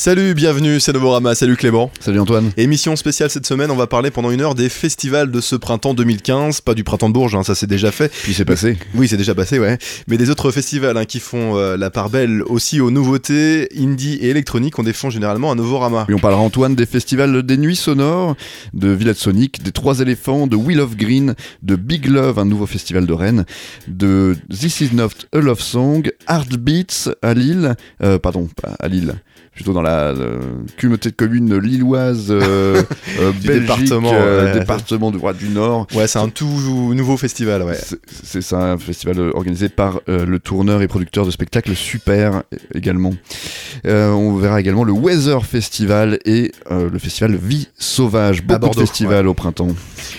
[0.00, 1.90] Salut, bienvenue, c'est Novorama, salut Clément.
[2.00, 2.52] Salut Antoine.
[2.56, 5.92] Émission spéciale cette semaine, on va parler pendant une heure des festivals de ce printemps
[5.92, 8.10] 2015, pas du printemps de Bourges, hein, ça c'est déjà fait.
[8.10, 8.78] Puis c'est passé.
[8.94, 9.76] Oui, c'est déjà passé, ouais.
[10.08, 14.14] Mais des autres festivals hein, qui font euh, la part belle aussi aux nouveautés indie
[14.14, 16.06] et électroniques, on défend généralement à Novorama.
[16.08, 18.36] Oui, on parlera Antoine des festivals des Nuits Sonores,
[18.72, 22.64] de Village Sonic, des Trois Éléphants, de Wheel of Green, de Big Love, un nouveau
[22.64, 23.44] festival de Rennes,
[23.86, 29.16] de This Is Not a Love Song, Heartbeats à Lille, euh, pardon, pas à Lille,
[29.60, 30.38] plutôt dans la euh,
[30.80, 32.82] communauté de communes lilloise, euh,
[33.20, 34.52] euh, Du Belgique, département, ouais.
[34.54, 35.86] département du roi du Nord.
[35.94, 36.46] Ouais, c'est un tout
[36.94, 37.78] nouveau festival, ouais.
[38.22, 42.42] C'est- un festival organisé par le tourneur et producteur de spectacles Super
[42.74, 43.12] également.
[43.84, 48.42] On verra également le Weather Festival et le festival Vie Sauvage.
[48.42, 49.68] Beaucoup Bordeaux, de festivals au printemps.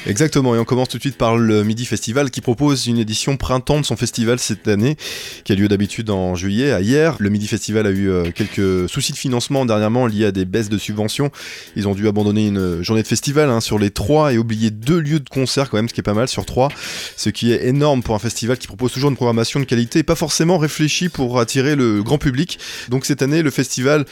[0.07, 3.35] Exactement, et on commence tout de suite par le Midi Festival qui propose une édition
[3.37, 4.95] printemps de son festival cette année,
[5.43, 7.15] qui a lieu d'habitude en juillet, à hier.
[7.19, 9.30] Le Midi Festival a eu quelques soucis de financement
[9.65, 11.31] dernièrement liés à des baisses de subventions.
[11.75, 14.99] Ils ont dû abandonner une journée de festival hein, sur les trois et oublier deux
[14.99, 16.69] lieux de concert quand même, ce qui est pas mal sur trois,
[17.17, 20.03] ce qui est énorme pour un festival qui propose toujours une programmation de qualité et
[20.03, 22.59] pas forcément réfléchie pour attirer le grand public.
[22.89, 24.05] Donc cette année, le festival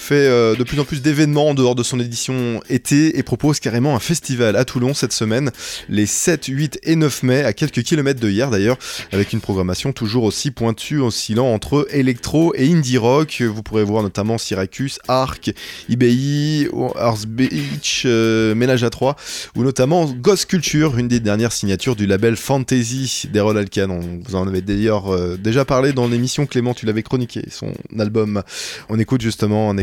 [0.00, 3.60] fait euh, de plus en plus d'événements en dehors de son édition été et propose
[3.60, 5.50] carrément un festival à Toulon cette semaine,
[5.88, 8.78] les 7, 8 et 9 mai, à quelques kilomètres de hier d'ailleurs,
[9.12, 13.42] avec une programmation toujours aussi pointue, oscillant entre électro et indie rock.
[13.42, 15.52] Vous pourrez voir notamment Syracuse, Arc,
[15.88, 19.16] IBI, Earth Beach, euh, Ménage à 3,
[19.54, 23.90] ou notamment Ghost Culture, une des dernières signatures du label Fantasy d'Errol Alkan.
[23.90, 27.72] On vous en avait d'ailleurs euh, déjà parlé dans l'émission Clément, tu l'avais chroniqué, son
[27.98, 28.42] album.
[28.88, 29.76] On écoute justement un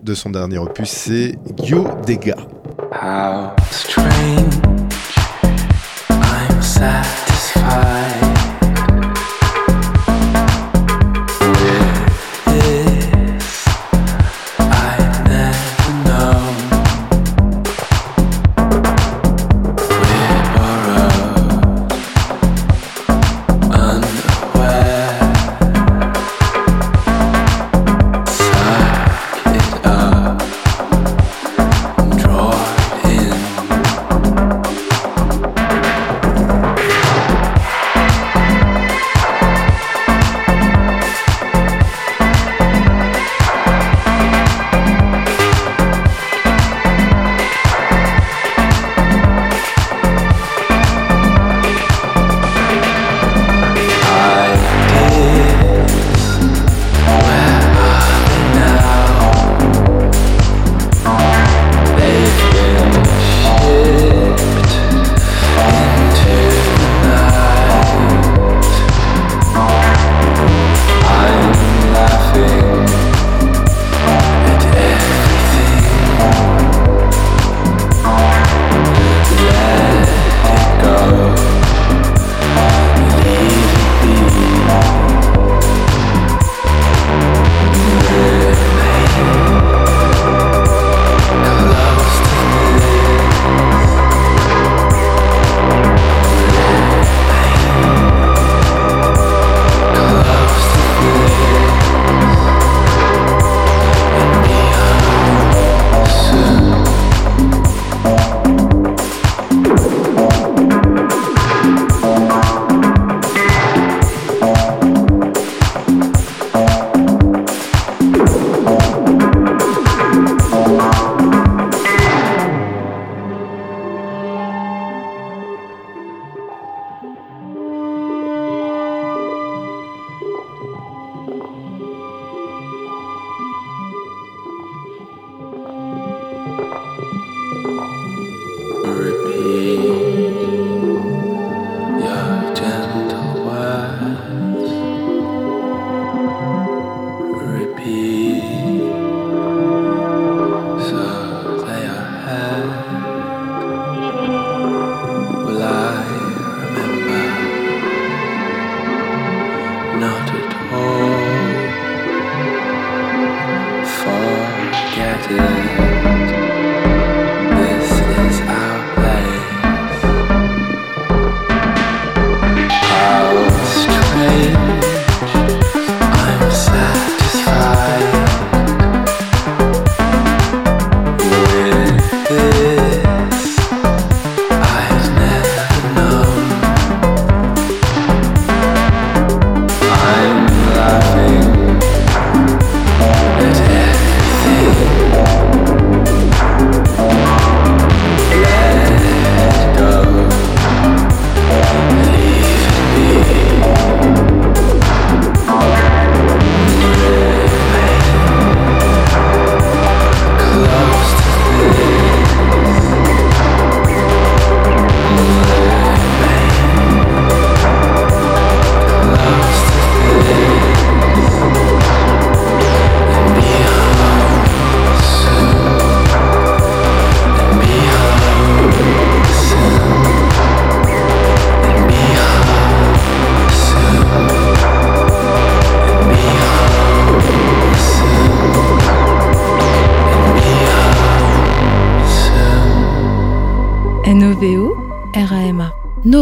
[0.00, 2.36] de son dernier opus, c'est Yo Dega.
[2.92, 4.54] How strange
[6.10, 7.23] I'm satisfied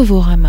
[0.03, 0.42] Novorama.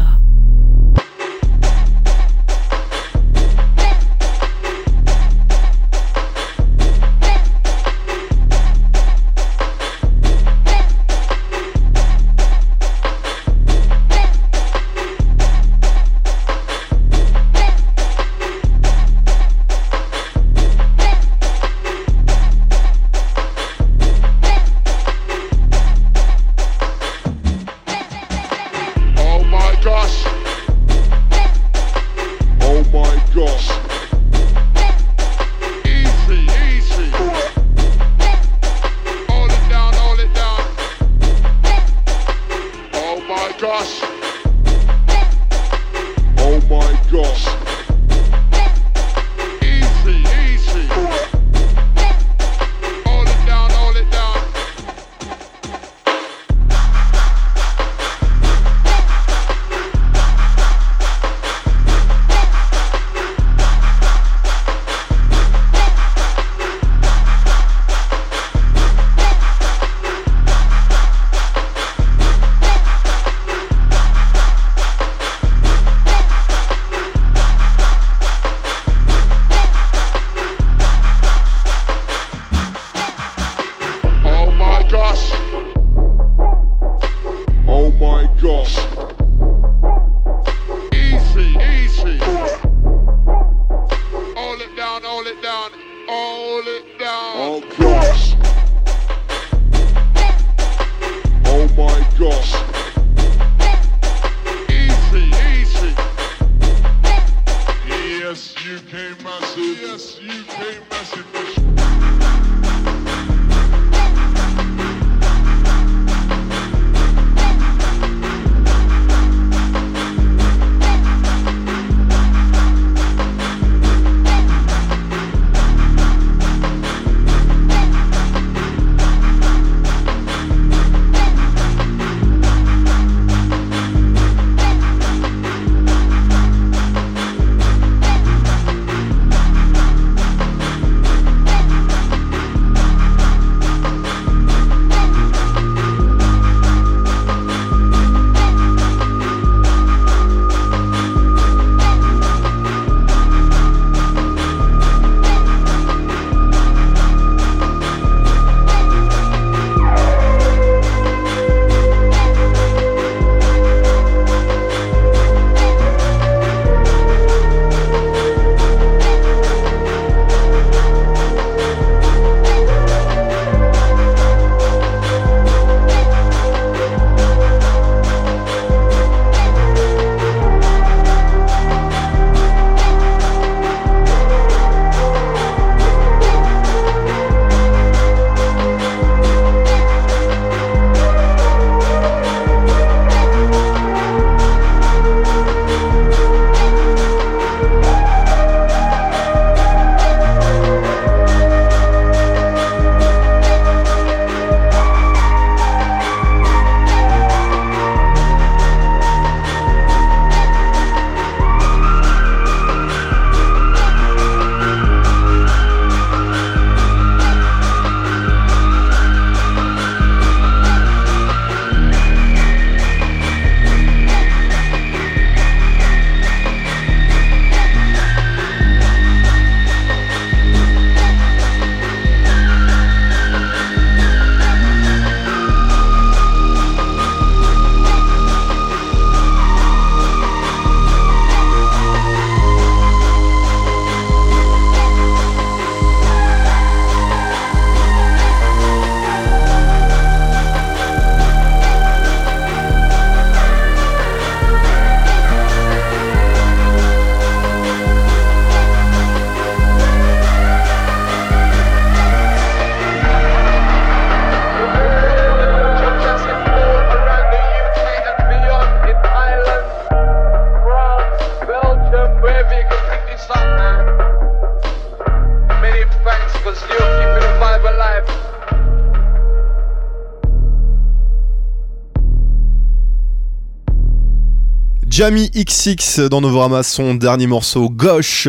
[284.96, 288.28] Jamie XX dans Novorama, son dernier morceau gauche.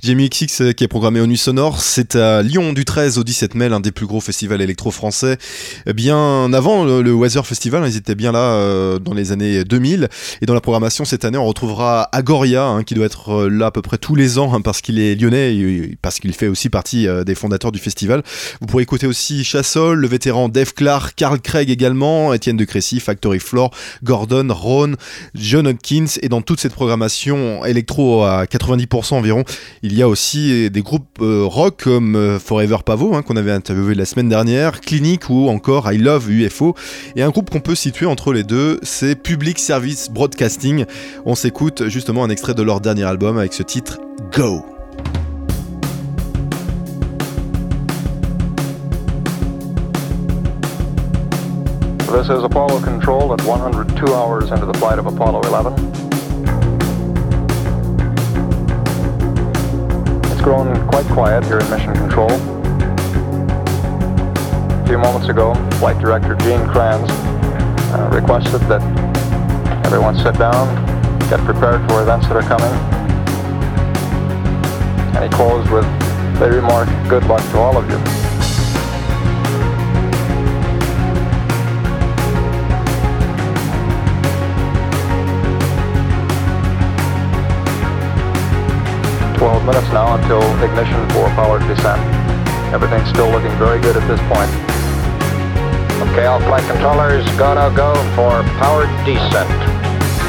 [0.00, 3.24] Jamie XX euh, qui est programmé au Nuit Sonore, c'est à Lyon du 13 au
[3.24, 5.38] 17 mai, l'un des plus gros festivals électro français.
[5.86, 9.64] Eh Bien avant le, Weather Festival, hein, ils étaient bien là euh, dans les années
[9.64, 10.08] 2000.
[10.40, 13.66] Et dans la programmation cette année, on retrouvera Agoria, hein, qui doit être euh, là
[13.66, 16.46] à peu près tous les ans hein, parce qu'il est lyonnais et parce qu'il fait
[16.46, 18.22] aussi partie euh, des fondateurs du festival.
[18.60, 23.00] Vous pourrez écouter aussi Chassol, le vétéran Dave Clark, Carl Craig également, Étienne de Crécy,
[23.00, 23.72] Factory Floor,
[24.04, 24.92] Gordon, Ron,
[25.34, 29.44] John Hopkins et dans toute cette programmation électro à 90% environ,
[29.82, 33.52] il y a aussi des groupes euh, rock comme euh, Forever Pavo hein, qu'on avait
[33.52, 36.74] interviewé la semaine dernière, Clinic ou encore I Love UFO
[37.16, 40.84] et un groupe qu'on peut situer entre les deux, c'est Public Service Broadcasting.
[41.24, 43.98] On s'écoute justement un extrait de leur dernier album avec ce titre
[44.32, 44.73] Go.
[52.14, 55.72] This is Apollo Control at 102 hours into the flight of Apollo 11.
[60.30, 62.30] It's grown quite quiet here in Mission Control.
[64.70, 68.80] A few moments ago, Flight Director Gene Kranz uh, requested that
[69.84, 70.72] everyone sit down,
[71.28, 72.72] get prepared for events that are coming.
[75.16, 75.84] And he closed with
[76.38, 78.33] the remark, good luck to all of you.
[89.44, 92.00] Twelve minutes now until ignition for powered descent.
[92.72, 94.48] Everything's still looking very good at this point.
[96.08, 99.52] Okay, all flight controllers, go to go for powered descent.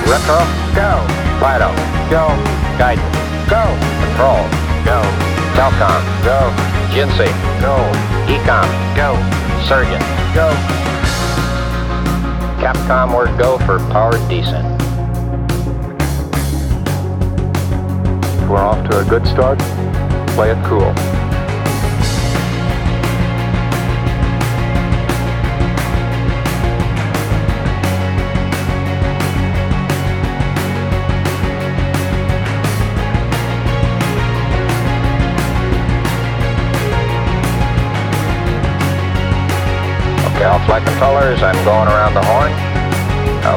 [0.03, 0.43] Retro,
[0.75, 1.00] go.
[1.39, 1.72] Fido,
[2.12, 2.27] go.
[2.75, 3.07] Guidance,
[3.48, 3.63] go.
[4.03, 4.43] Control,
[4.84, 5.00] go.
[5.55, 6.51] Telcom, go.
[6.91, 7.31] Jinsei,
[7.63, 7.79] go.
[8.27, 8.67] Ecom,
[9.00, 9.15] go.
[9.63, 10.03] Surgeon,
[10.36, 10.51] go.
[12.60, 14.75] Capcom, we're go for powered descent.
[18.49, 19.57] We're off to a good start.
[20.35, 20.93] Play it cool.
[40.35, 42.51] Okay, all flight controllers, I'm going around the horn.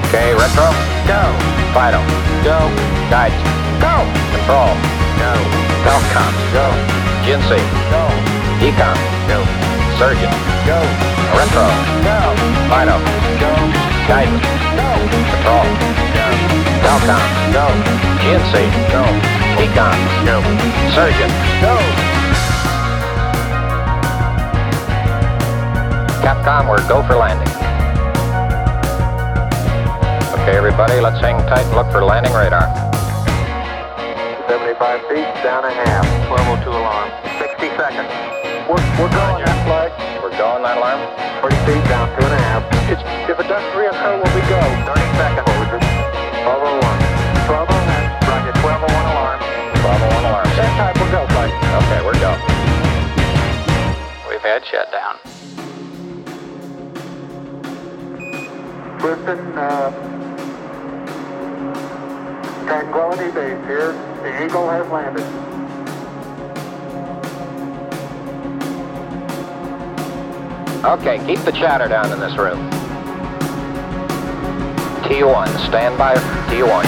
[0.05, 0.73] Okay, retro,
[1.07, 1.21] go.
[1.75, 2.01] Fido,
[2.43, 2.59] go.
[3.11, 3.68] Guidance,
[4.49, 4.73] Control,
[5.21, 5.33] go.
[5.85, 6.67] Telcom, go.
[7.21, 7.61] Jinsei,
[7.93, 8.09] go.
[8.65, 8.97] Ecom,
[9.29, 9.45] go.
[10.01, 10.33] Surgeon,
[10.65, 10.81] go.
[11.37, 11.69] Retro,
[12.01, 12.17] go.
[12.73, 12.97] Fido,
[13.45, 13.53] go.
[14.09, 14.89] Guidance, go.
[15.13, 15.69] Control,
[16.17, 16.29] go.
[16.81, 17.67] Telcom, go.
[18.25, 19.05] Jinsei, go.
[19.61, 20.41] Ecom, go.
[20.97, 21.29] Surgeon,
[21.61, 21.77] go.
[26.25, 27.53] Capcom, we're go for landing.
[30.41, 32.88] Okay, everybody, let's hang tight and look for landing radar.
[34.79, 36.07] 75 feet, down a half.
[36.31, 37.11] 1202 alarm.
[37.43, 38.07] 60 seconds.
[38.71, 39.91] We're, we're going that flag.
[40.23, 41.03] We're going that alarm.
[41.43, 42.63] 40 feet, down two and a half.
[42.87, 44.63] It's, if it does reoccur, will we go?
[44.87, 45.51] 30 seconds.
[46.47, 46.79] 1201.
[47.51, 47.75] 1201.
[48.31, 48.87] Roger, 1201
[49.19, 49.43] alarm.
[49.83, 50.47] 1201 alarm.
[50.47, 51.51] That type will go, flight.
[51.51, 52.39] Okay, we're go.
[54.31, 55.19] We've had shutdown.
[59.03, 59.91] Listen, uh,
[62.63, 64.08] Tranquility Base here.
[64.23, 65.23] The Eagle has landed.
[70.85, 72.59] Okay, keep the chatter down in this room.
[75.05, 76.17] T1, stand by
[76.51, 76.85] T1.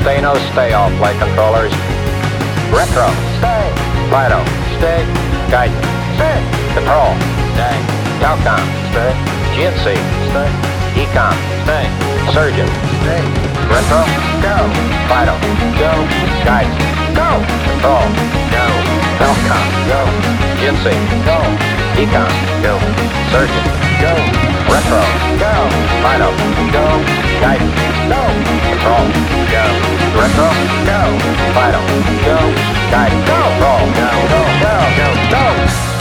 [0.00, 1.72] Stay no stay all flight controllers.
[2.70, 3.74] Retro, stay.
[4.08, 4.44] Fido,
[4.78, 5.04] stay.
[5.50, 6.74] Guidance, stay.
[6.74, 7.14] Control,
[7.54, 7.97] stay.
[8.18, 8.58] Telcom,
[8.90, 9.14] stay.
[9.54, 9.94] GNC,
[10.26, 10.50] stay.
[10.98, 11.86] Ecom, stay.
[12.34, 12.66] Surgeon,
[12.98, 13.22] stay.
[13.70, 14.02] Retro,
[14.42, 14.56] go.
[15.06, 15.34] Fido,
[15.78, 15.92] go.
[16.42, 16.82] Guidance,
[17.14, 17.28] go.
[17.78, 18.10] Control,
[18.50, 18.66] go.
[19.22, 20.00] Telcom, go.
[20.58, 20.86] GNC,
[21.22, 21.38] go.
[21.94, 22.74] Ecom, go.
[23.30, 23.66] Surgeon,
[24.02, 24.12] go.
[24.66, 25.02] Retro,
[25.38, 25.54] go.
[26.02, 26.30] Fido,
[26.74, 26.86] go.
[27.38, 27.78] Guidance,
[28.10, 28.22] go.
[28.66, 29.06] Control,
[29.54, 29.64] go.
[30.18, 30.48] Retro,
[30.90, 31.00] go.
[31.54, 31.82] Fido,
[32.26, 32.38] go.
[32.90, 33.38] Guidance, go.
[33.46, 34.10] Control, go.
[34.26, 35.97] Go, go, go, go.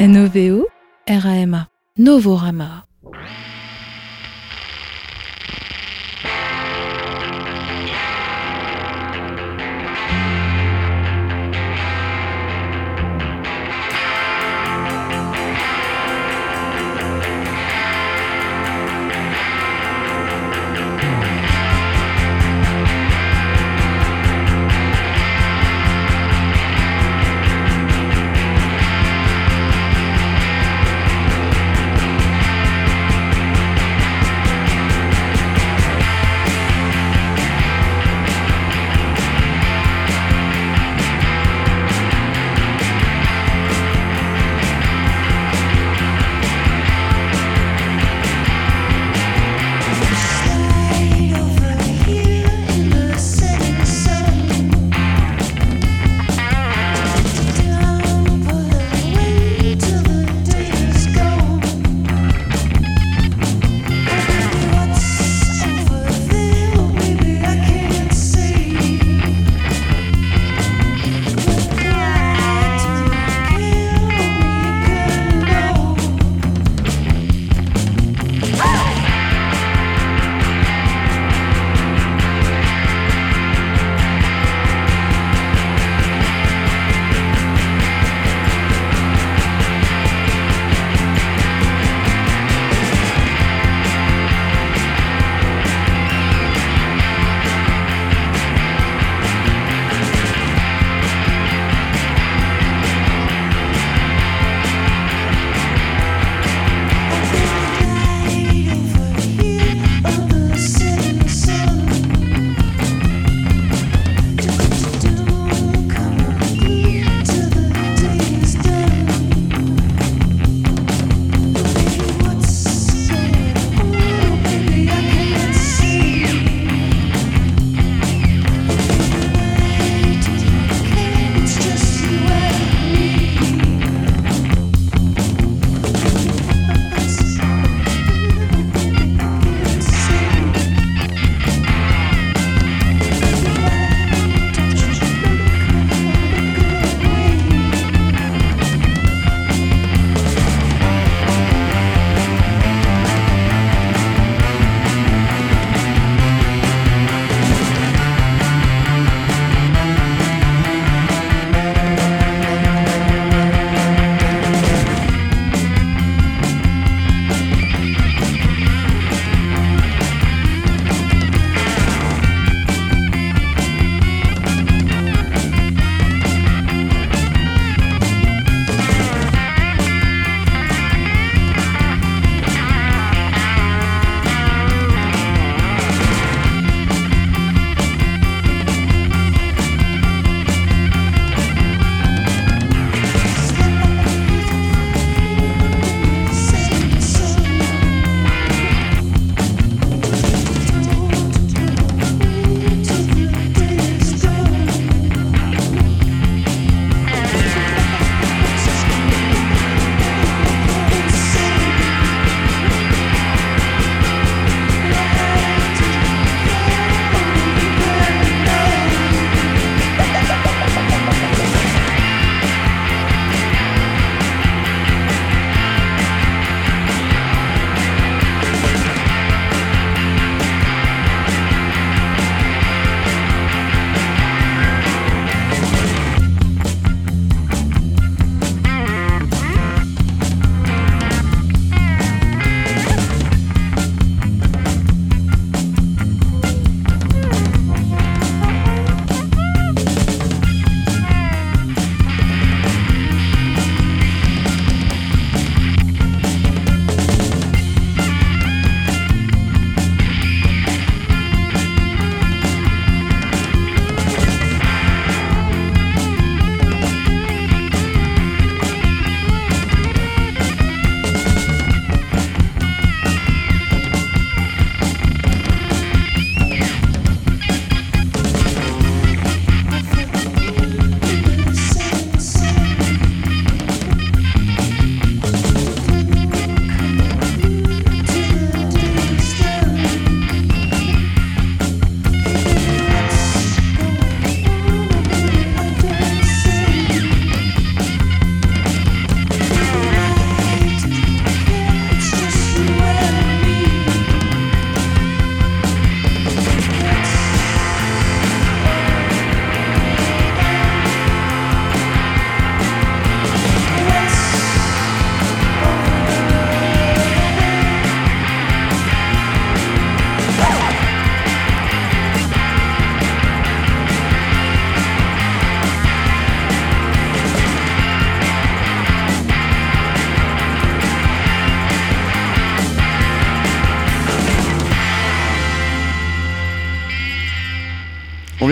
[0.00, 0.66] NOVO,
[1.06, 2.89] RAMA, Novorama.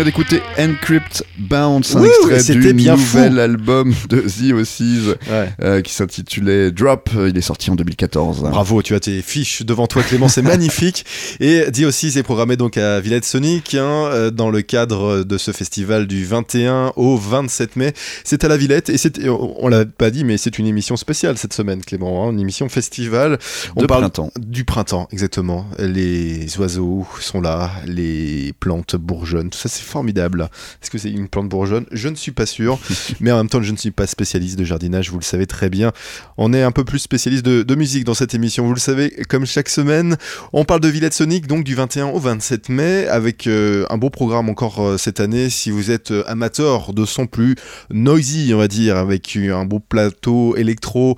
[0.08, 3.18] D'écouter Encrypt Bounce, un Wouh, extrait c'était du bien fou.
[3.18, 5.50] nouvel album de The Ossies Ouais.
[5.62, 7.10] euh, qui s'intitulait Drop.
[7.28, 8.40] Il est sorti en 2014.
[8.50, 11.04] Bravo, tu as tes fiches devant toi, Clément, c'est magnifique.
[11.40, 15.36] Et dit aussi, c'est programmé donc à Villette Sonic hein, euh, dans le cadre de
[15.36, 17.92] ce festival du 21 au 27 mai.
[18.24, 21.36] C'est à la Villette et c'est, on l'a pas dit, mais c'est une émission spéciale
[21.36, 23.38] cette semaine, Clément, hein, une émission festival.
[23.76, 24.30] On De parle printemps.
[24.38, 25.66] du printemps, exactement.
[25.78, 30.48] Les oiseaux sont là, les plantes bourgeonnent, tout ça c'est formidable.
[30.80, 31.86] Est-ce que c'est une plante bourgeonne?
[31.90, 32.78] Je ne suis pas sûr,
[33.20, 35.70] mais en même temps je ne suis pas spécialiste de jardinage, vous le savez très
[35.70, 35.90] bien.
[36.36, 39.10] On est un peu plus spécialiste de, de musique dans cette émission, vous le savez,
[39.28, 40.16] comme chaque semaine.
[40.52, 44.10] On parle de Villette Sonic, donc du 21 au 27 mai, avec euh, un beau
[44.10, 45.50] programme encore euh, cette année.
[45.50, 47.56] Si vous êtes euh, amateur de son plus
[47.90, 51.16] noisy, on va dire, avec un beau plateau électro,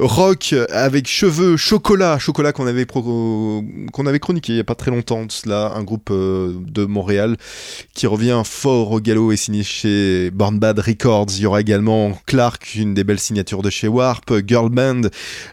[0.00, 5.72] rock, avec cheveux, chocolat, chocolat qu'on avait, chroniqué il n'y a pas très longtemps cela,
[5.76, 7.36] un groupe euh, de Montréal
[7.94, 11.26] qui revient fort au galop et signé chez Born Bad Records.
[11.36, 15.02] Il y aura également Clark, une des belles signatures de chez Warp, Girl Band,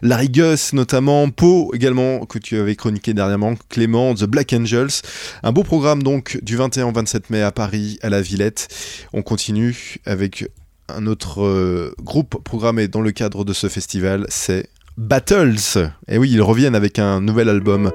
[0.02, 5.02] Larry Gus notamment, Poe également, que tu avais chroniqué dernièrement, Clément, The Black Angels.
[5.42, 8.68] Un beau programme donc du 21 au 27 mai à Paris, à la Villette.
[9.12, 10.48] On continue avec
[10.88, 15.92] un autre euh, groupe programmé dans le cadre de ce festival, c'est Battles.
[16.08, 17.92] Et oui, ils reviennent avec un nouvel album.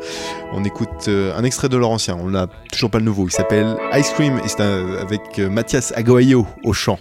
[0.54, 3.28] On écoute euh, un extrait de leur ancien, on n'a toujours pas le nouveau.
[3.28, 7.00] Il s'appelle Ice Cream et c'est avec euh, Mathias Aguayo au chant.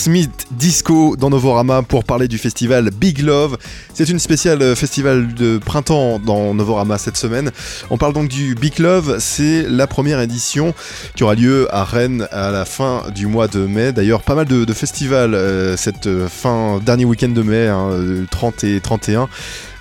[0.00, 3.58] Smith Disco dans Novorama pour parler du festival Big Love.
[4.00, 7.50] C'est une spéciale euh, festival de printemps dans Novorama cette semaine.
[7.90, 10.72] On parle donc du Big Love, c'est la première édition
[11.16, 13.92] qui aura lieu à Rennes à la fin du mois de mai.
[13.92, 18.24] D'ailleurs, pas mal de, festivals euh, cette euh, fin, dernier week-end de mai, hein, euh,
[18.30, 19.28] 30 et 31.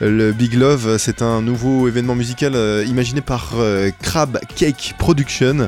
[0.02, 2.56] Le Big Love, c'est un nouveau événement musical
[2.88, 3.52] imaginé par
[4.02, 5.68] Crab Cake Production.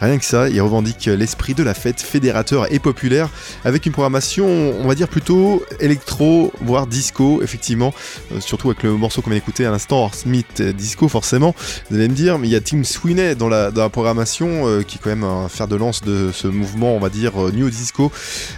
[0.00, 3.28] Rien que ça, il revendique l'esprit de la fête fédérateur et populaire
[3.64, 7.91] avec une programmation, on va dire plutôt électro, voire disco, effectivement.
[8.32, 11.54] Euh, surtout avec le morceau qu'on vient d'écouter à l'instant, Smith Disco, forcément.
[11.90, 14.96] Vous allez me dire, mais il y a Tim Sweeney dans la, programmation euh, qui
[14.96, 17.68] est quand même un fer de lance de ce mouvement, on va dire, euh, New
[17.68, 18.10] Disco.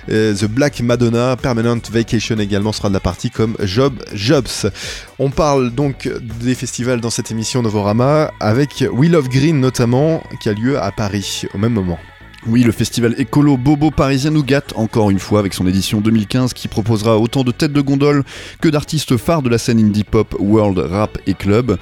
[0.09, 4.71] The Black Madonna, Permanent Vacation également sera de la partie comme Job Jobs.
[5.19, 6.09] On parle donc
[6.41, 10.93] des festivals dans cette émission Novorama avec Wheel of Green notamment qui a lieu à
[10.93, 11.99] Paris au même moment.
[12.47, 16.53] Oui, le festival écolo Bobo Parisien nous gâte encore une fois avec son édition 2015
[16.53, 18.23] qui proposera autant de têtes de gondole
[18.61, 21.79] que d'artistes phares de la scène indie pop, world, rap et club.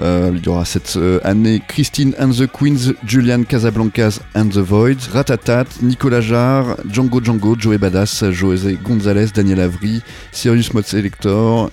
[0.00, 4.58] Euh, il y aura cette euh, année Christine and the Queens, Julian Casablancas and the
[4.58, 10.00] Void, Ratatat, Nicolas Jarre, Django Django, Joey Badass, José Gonzalez, Daniel Avry,
[10.32, 11.70] Sirius Mod Selector,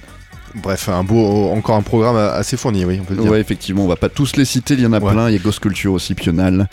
[0.55, 3.31] Bref, un beau, encore un programme assez fourni, oui, on peut le dire.
[3.31, 5.11] Ouais, effectivement, on va pas tous les citer, il y en a Ouais.
[5.11, 5.29] plein.
[5.29, 6.69] Il y a Ghost Culture aussi, Pional,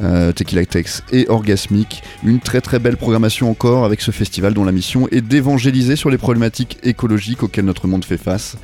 [0.00, 2.02] euh, Tequila Tex et Orgasmic.
[2.24, 6.08] Une très très belle programmation encore avec ce festival dont la mission est d'évangéliser sur
[6.08, 8.56] les problématiques écologiques auxquelles notre monde fait face.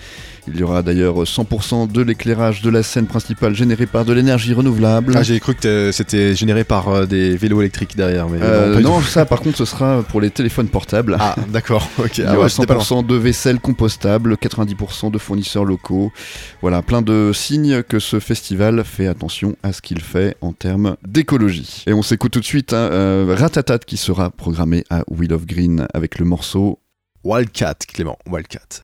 [0.46, 4.52] Il y aura d'ailleurs 100% de l'éclairage de la scène principale généré par de l'énergie
[4.52, 5.14] renouvelable.
[5.16, 8.98] Ah, j'ai cru que c'était généré par euh, des vélos électriques derrière, mais Euh, non,
[8.98, 11.16] du ça par contre ce sera pour les téléphones portables.
[11.18, 12.18] Ah, d'accord, ok.
[12.18, 12.82] Il y Ah aura ouais, c'était pas loin.
[12.82, 16.12] 100% de vaisselle compostable, 90% de fournisseurs locaux.
[16.60, 20.96] Voilà, plein de signes que ce festival fait attention à ce qu'il fait en termes
[21.06, 21.84] d'écologie.
[21.86, 25.46] Et on s'écoute tout de suite hein, euh, Ratatat qui sera programmé à Wheel of
[25.46, 26.78] Green avec le morceau
[27.24, 28.82] Wildcat, Clément, Wildcat.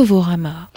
[0.00, 0.69] Novorama.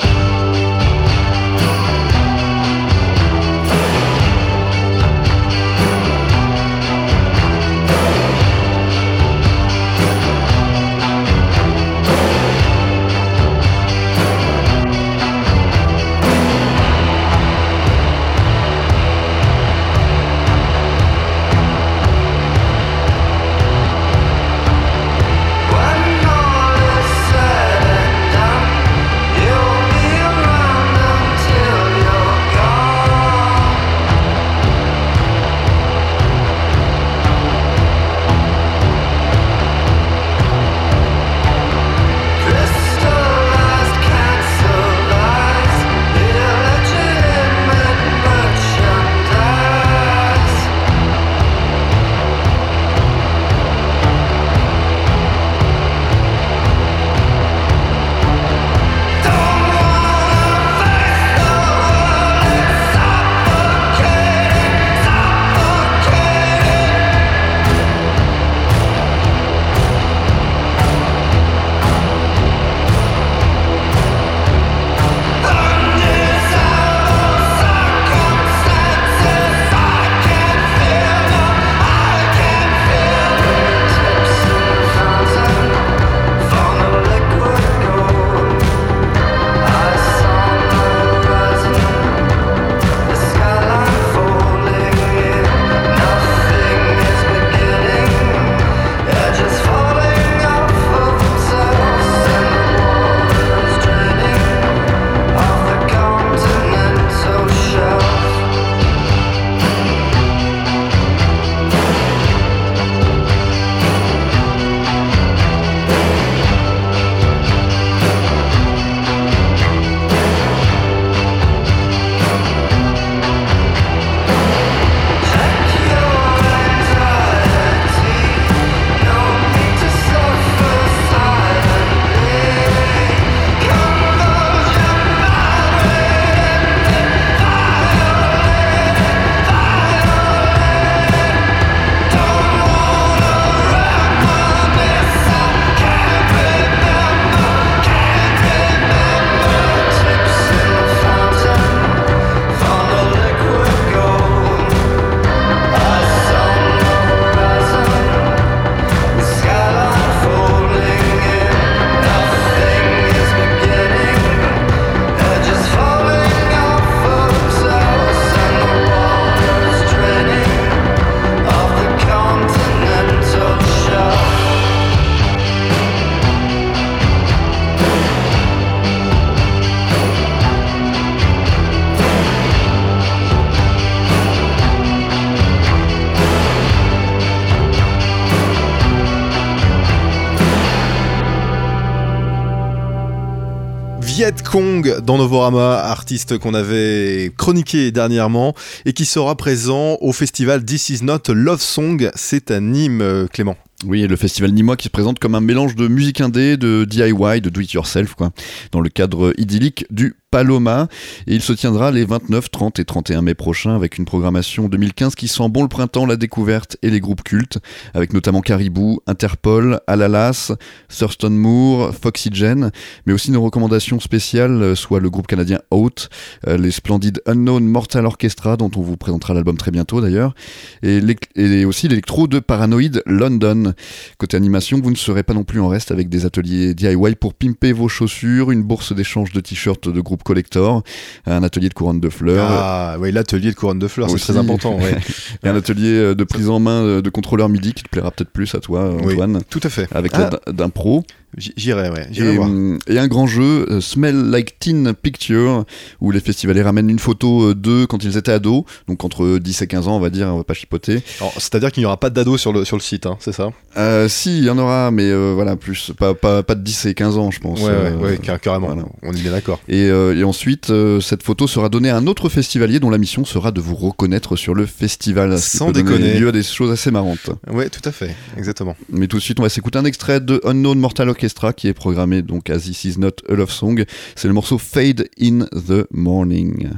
[194.24, 198.54] Viet Cong dans Novorama, artiste qu'on avait chroniqué dernièrement
[198.86, 202.10] et qui sera présent au festival This Is Not Love Song.
[202.16, 203.58] C'est à Nîmes, euh, Clément.
[203.86, 207.42] Oui, le festival nîmois qui se présente comme un mélange de musique indé, de DIY,
[207.42, 208.32] de do-it-yourself, quoi,
[208.72, 210.88] dans le cadre idyllique du Paloma.
[211.28, 215.14] Et il se tiendra les 29, 30 et 31 mai prochains avec une programmation 2015
[215.14, 217.60] qui sent bon le printemps, la découverte et les groupes cultes,
[217.94, 220.54] avec notamment Caribou, Interpol, Alalas,
[220.90, 222.72] Thurston Moore, Foxygen,
[223.06, 226.10] mais aussi nos recommandations spéciales, euh, soit le groupe canadien Out,
[226.48, 230.34] euh, les splendides Unknown Mortal Orchestra, dont on vous présentera l'album très bientôt d'ailleurs,
[230.82, 231.00] et,
[231.36, 233.73] et aussi l'électro de Paranoid London.
[234.18, 237.34] Côté animation, vous ne serez pas non plus en reste avec des ateliers DIY pour
[237.34, 240.84] pimper vos chaussures, une bourse d'échange de t-shirts de groupe collector,
[241.26, 244.38] un atelier de couronne de fleurs, Ah, oui, l'atelier de couronne de fleurs, c'est très
[244.38, 244.78] important.
[244.78, 244.96] ouais.
[245.44, 248.12] et un atelier euh, de prise en main euh, de contrôleur MIDI qui te plaira
[248.12, 249.88] peut-être plus à toi, euh, Oui, Antoine, tout à fait.
[249.94, 251.04] avec Ah, l'aide d'un pro.
[251.38, 252.08] J'irai, ouais.
[252.12, 252.48] J'irai Et, voir.
[252.48, 255.66] hum, et un grand jeu, euh, Smell Like Teen Picture,
[256.02, 259.62] où les festivaliers ramènent une photo euh, d'eux quand ils étaient ados, donc entre 10
[259.62, 261.02] et 15 ans, on va dire, on va pas chipoter.
[261.38, 263.50] C'est-à-dire qu'il n'y aura pas de dado sur le, sur le site, hein, c'est ça?
[263.78, 266.86] Euh, si, il y en aura, mais euh, voilà, plus, pas, pas, pas de 10
[266.88, 267.62] et 15 ans, je pense.
[267.62, 268.68] Ouais, euh, ouais, ouais, car- carrément.
[268.68, 268.84] voilà.
[269.02, 269.60] On est bien d'accord.
[269.68, 272.98] Et, euh, et ensuite, euh, cette photo sera donnée à un autre festivalier dont la
[272.98, 275.40] mission sera de vous reconnaître sur le festival.
[275.40, 276.20] Sans déconner.
[276.20, 277.30] lieu à des choses assez marrantes.
[277.52, 278.76] Ouais, tout à fait, exactement.
[278.92, 281.10] Mais tout de suite, on va s'écouter un extrait de Unknown Mortal
[281.56, 283.86] Qui est programmé donc à This Is Not a Love Song.
[284.16, 286.70] C'est le morceau Fade in the Morning.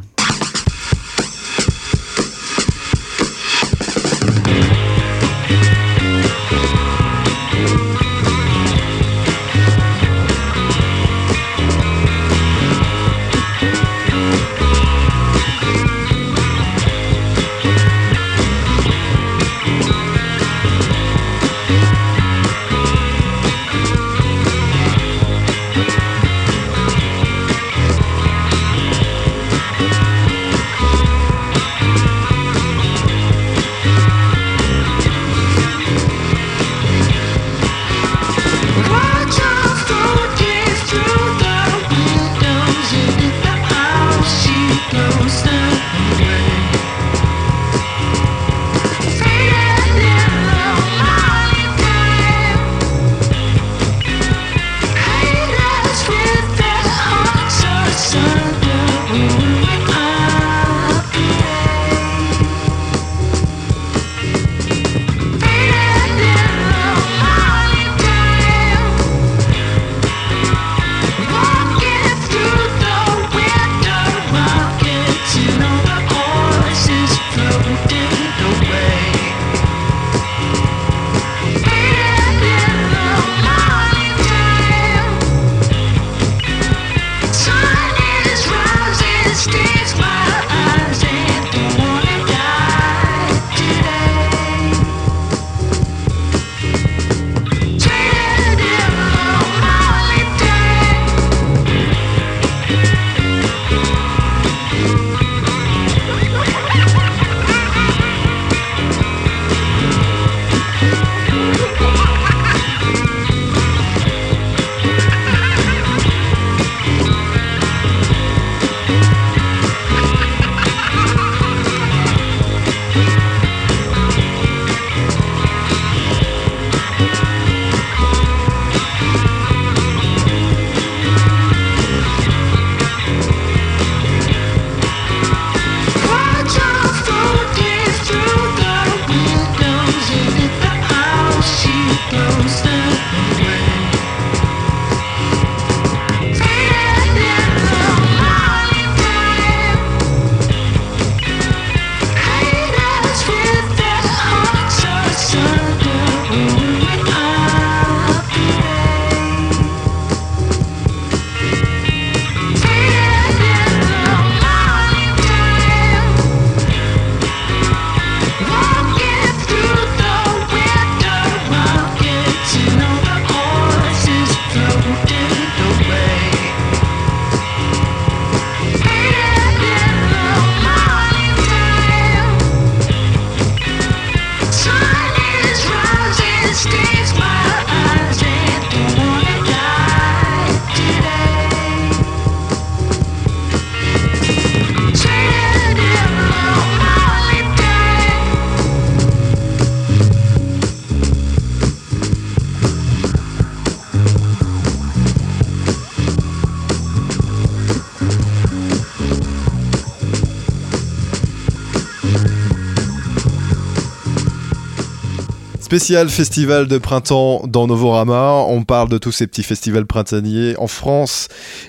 [215.75, 218.31] Spécial festival de printemps dans Novorama.
[218.47, 221.27] On parle de tous ces petits festivals printaniers en France.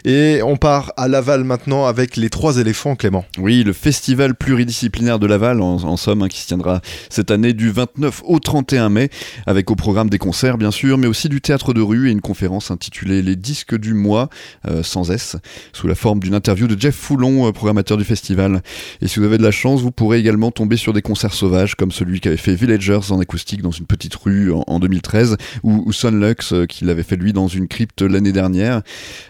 [0.09, 3.25] Et on part à Laval maintenant avec les trois éléphants, Clément.
[3.39, 6.81] Oui, le festival pluridisciplinaire de Laval, en, somme, hein, qui se tiendra
[7.11, 9.11] cette année du 29 au 31 mai,
[9.47, 12.21] avec au programme des concerts, bien sûr, mais aussi du théâtre de rue et une
[12.21, 14.31] conférence intitulée Les disques du mois,
[14.69, 15.39] euh, sans S,
[15.73, 18.63] sous la forme d'une interview de Jeff Foulon, euh, programmateur du festival.
[19.03, 21.75] Et si vous avez de la chance, vous pourrez également tomber sur des concerts sauvages,
[21.75, 25.83] comme celui qu'avait fait Villagers en acoustique dans une petite rue en, en 2013, ou,
[25.85, 28.83] ou Sunlux, euh, qui l'avait fait lui dans une crypte l'année dernière.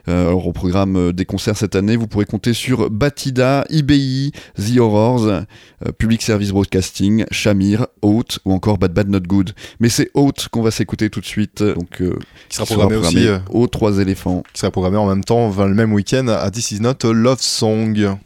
[0.08, 4.32] Euh, alors au programme euh, des concerts cette année, vous pourrez compter sur Batida, IBI,
[4.56, 5.42] The Horrors, euh,
[5.96, 9.52] Public Service Broadcasting, Shamir, Haute ou encore Bad Bad Not Good.
[9.78, 13.28] Mais c'est Haute qu'on va s'écouter tout de suite, donc euh, Qui sera programmé aussi,
[13.28, 14.42] euh, aux Trois éléphants.
[14.52, 17.40] qui sera programmé en même temps, le même week-end à This Is Not a Love
[17.40, 18.16] Song.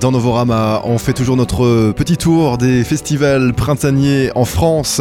[0.00, 5.00] Dans Novorama, on fait toujours notre petit tour des festivals printaniers en France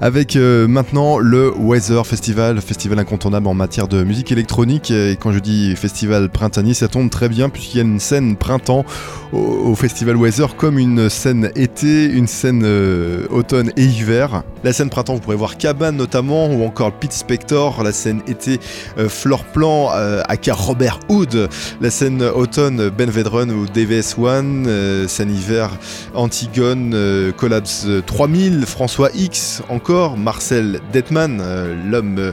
[0.00, 4.90] avec euh, maintenant le Weather Festival, festival incontournable en matière de musique électronique.
[4.90, 8.36] Et quand je dis festival printanier, ça tombe très bien puisqu'il y a une scène
[8.36, 8.84] printemps
[9.32, 14.42] au, festival Weather comme une scène été, une scène euh, automne et hiver.
[14.64, 17.82] La scène printemps, vous pourrez voir Cabane notamment ou encore Pete Spector.
[17.82, 18.58] La scène été,
[18.98, 21.48] euh, Floor Plan, euh, Robert Hood.
[21.80, 25.70] La scène automne, Ben Vedron ou DVS Euh, scène hiver,
[26.14, 32.32] Antigone, euh, Collapse 3000, François X encore, Marcel Detman, euh, l'homme euh,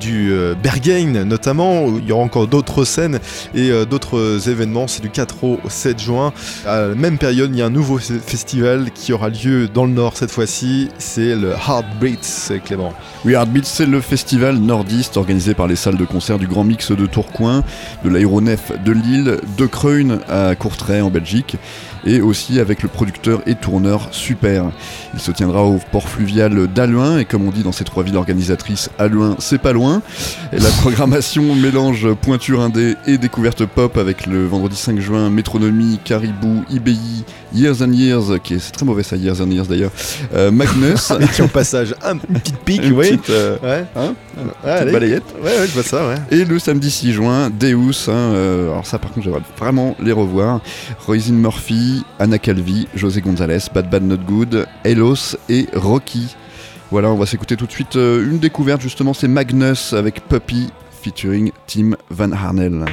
[0.00, 1.86] du euh, Berghain notamment.
[1.98, 3.20] Il y aura encore d'autres scènes
[3.54, 4.88] et euh, d'autres événements.
[4.88, 6.32] C'est du 4 au 7 juin.
[6.66, 9.92] À la même période, il y a un nouveau festival qui aura lieu dans le
[9.92, 10.88] nord cette fois-ci.
[10.98, 12.92] C'est le Heartbeats, Clément.
[13.24, 16.90] Oui, Heartbeat, c'est le festival nordiste organisé par les salles de concert du Grand Mix
[16.92, 17.62] de Tourcoing,
[18.02, 21.56] de l'aéronef de Lille, de Creune à Courtrai en Belgique,
[22.06, 24.64] et aussi avec le producteur et tourneur Super.
[25.14, 28.16] Il se tiendra au port fluvial d'Aluin, et comme on dit dans ces trois villes
[28.16, 30.02] organisatrices, Aluin c'est pas loin.
[30.52, 35.98] Et la programmation mélange pointure indé et découverte pop avec le vendredi 5 juin Métronomie,
[36.04, 37.24] Caribou, IBI,
[37.54, 39.90] Years and Years, qui est très mauvais ça, Years and Years d'ailleurs,
[40.34, 41.10] euh, Magnus.
[41.20, 43.08] Et qui au passage, un, une petite pique, Une oui.
[43.08, 43.84] petite, euh, Ouais.
[43.96, 44.14] hein,
[44.64, 45.24] balayette.
[45.42, 46.14] Ouais, ouais, je vois ça, ouais.
[46.30, 50.12] Et le samedi 6 juin, Deus, hein, euh, alors ça par contre j'aimerais vraiment les
[50.12, 50.60] revoir,
[51.06, 56.36] Roisin Murphy, Anna Calvi, José Gonzalez, Bad Bad Not Good, Elos et Rocky.
[56.90, 60.70] Voilà, on va s'écouter tout de suite euh, une découverte justement, c'est Magnus avec Puppy
[61.02, 62.84] featuring Tim Van Harnel.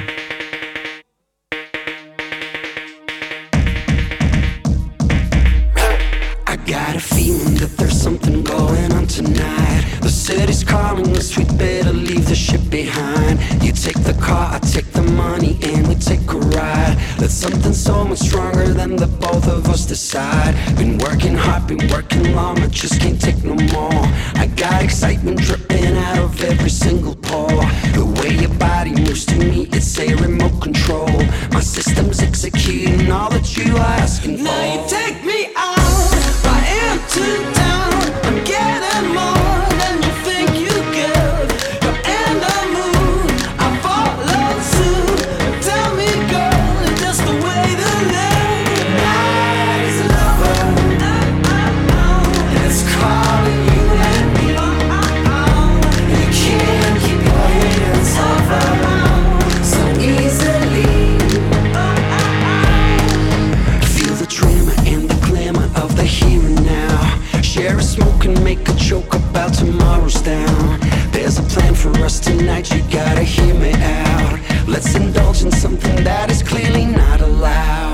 [6.46, 9.67] I got a feeling that there's something going on tonight.
[10.08, 13.38] The city's calling us, we'd better leave the ship behind.
[13.62, 16.96] You take the car, I take the money, and we take a ride.
[17.18, 20.54] Let something so much stronger than the both of us decide.
[20.78, 24.02] Been working hard, been working long, I just can't take no more.
[24.42, 27.60] I got excitement dripping out of every single pore.
[27.92, 31.12] The way your body moves to me, it's a remote control.
[31.52, 34.44] My system's executing all that you are asking for.
[34.44, 35.37] Now you take me
[71.78, 74.40] For us tonight, you gotta hear me out.
[74.66, 77.87] Let's indulge in something that is clearly not allowed.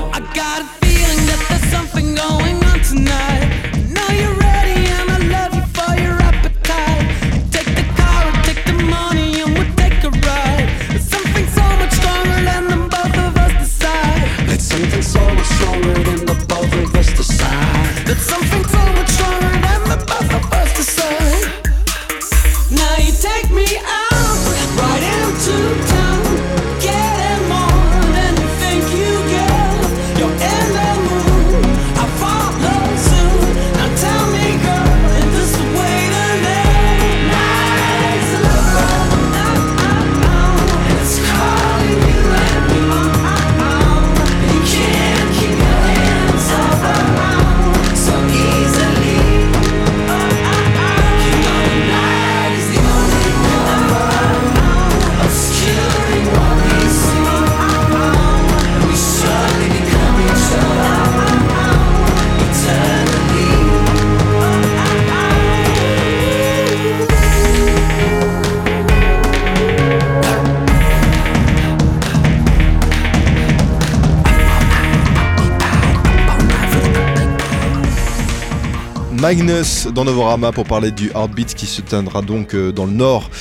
[79.25, 83.31] Magnus dans Novorama pour parler du Heartbeat qui se tiendra donc euh, dans le nord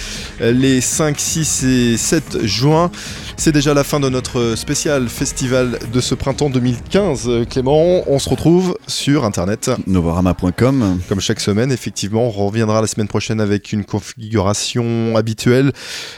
[0.41, 2.91] euh, les 5, 6 et 7 juin.
[3.37, 7.25] C'est déjà la fin de notre spécial festival de ce printemps 2015.
[7.29, 9.71] Euh, Clément, on se retrouve sur internet.
[9.87, 11.01] Novorama.com.
[11.09, 15.73] Comme chaque semaine, effectivement, on reviendra la semaine prochaine avec une configuration habituelle,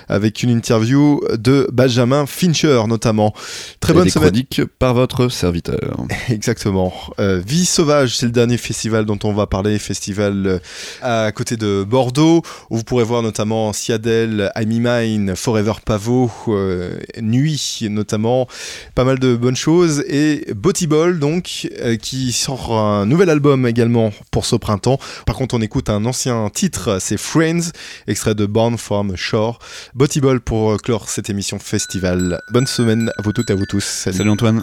[0.09, 3.33] avec une interview de Benjamin Fincher notamment.
[3.81, 4.29] Très Et bonne des semaine.
[4.29, 6.05] chroniques par votre serviteur.
[6.29, 6.93] Exactement.
[7.19, 10.59] Euh, Vie sauvage, c'est le dernier festival dont on va parler, festival euh,
[11.03, 16.99] à côté de Bordeaux, où vous pourrez voir notamment Siadel, I'm Mine, Forever Pavot, euh,
[17.21, 18.49] Nuit notamment,
[18.95, 23.67] pas mal de bonnes choses, et Botty Ball donc, euh, qui sort un nouvel album
[23.67, 24.99] également pour ce printemps.
[25.27, 27.71] Par contre, on écoute un ancien titre, c'est Friends,
[28.07, 29.59] extrait de Born from Shore.
[29.95, 32.41] Botty Ball pour clore cette émission festival.
[32.53, 33.85] Bonne semaine à vous toutes et à vous tous.
[33.85, 34.17] Salut.
[34.17, 34.63] Salut Antoine.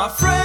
[0.00, 0.39] My friends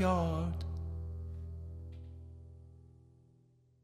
[0.00, 0.61] of